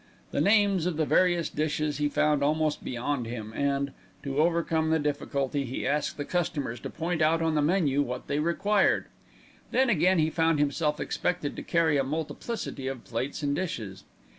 The 0.31 0.41
names 0.41 0.87
of 0.87 0.97
the 0.97 1.05
various 1.05 1.47
dishes 1.47 1.99
he 1.99 2.09
found 2.09 2.41
almost 2.41 2.83
beyond 2.83 3.27
him 3.27 3.53
and, 3.55 3.91
to 4.23 4.39
overcome 4.39 4.89
the 4.89 4.97
difficulty, 4.97 5.63
he 5.63 5.85
asked 5.85 6.17
the 6.17 6.25
customers 6.25 6.79
to 6.79 6.89
point 6.89 7.21
out 7.21 7.39
on 7.39 7.53
the 7.53 7.61
menu 7.61 8.01
what 8.01 8.25
they 8.25 8.39
required. 8.39 9.05
Then 9.69 9.91
again 9.91 10.17
he 10.17 10.31
found 10.31 10.57
himself 10.57 10.99
expected 10.99 11.55
to 11.55 11.61
carry 11.61 11.97
a 11.97 12.03
multiplicity 12.03 12.87
of 12.87 13.03
plates 13.03 13.43
and 13.43 13.55
dishes. 13.55 14.03